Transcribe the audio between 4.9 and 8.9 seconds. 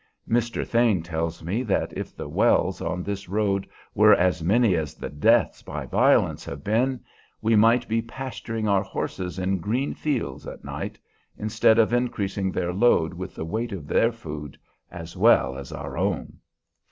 the deaths by violence have been, we might be pasturing our